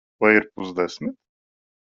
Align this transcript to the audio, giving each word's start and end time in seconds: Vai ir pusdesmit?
Vai 0.23 0.31
ir 0.37 0.47
pusdesmit? 0.55 1.19